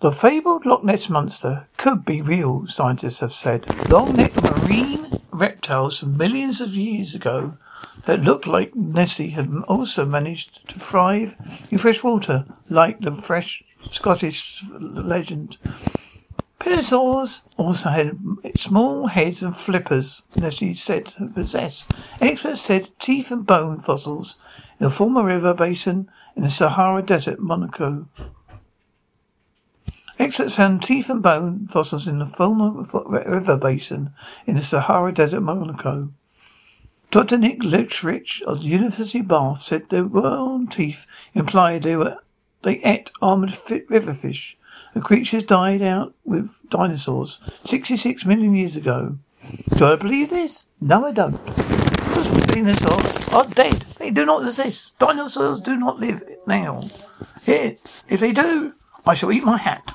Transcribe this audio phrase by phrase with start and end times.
[0.00, 3.66] The fabled Loch Ness Monster could be real, scientists have said.
[3.90, 7.58] Long-necked marine reptiles from millions of years ago
[8.04, 11.34] that looked like Nessie had also managed to thrive
[11.72, 15.56] in fresh water, like the fresh Scottish legend.
[16.60, 18.16] Pterosaurs also had
[18.54, 21.88] small heads and flippers, Nessie said to possess.
[22.20, 24.36] Experts said teeth and bone fossils
[24.78, 28.06] in a former river basin in the Sahara Desert, Morocco.
[30.28, 34.12] Experts found teeth and bone fossils in the former river basin
[34.46, 36.12] in the Sahara Desert, Morocco.
[37.10, 37.38] Dr.
[37.38, 42.18] Nick Longrich of the University of Bath said their worn teeth implied they were
[42.62, 43.56] they ate armored
[43.88, 44.58] river fish.
[44.92, 49.16] The creatures died out with dinosaurs 66 million years ago.
[49.76, 50.66] Do I believe this?
[50.78, 51.42] No, I don't.
[52.14, 53.80] Those dinosaurs are dead.
[53.96, 54.98] They do not exist.
[54.98, 56.82] Dinosaurs do not live now.
[57.44, 57.76] Here,
[58.10, 58.74] if they do,
[59.06, 59.94] I shall eat my hat.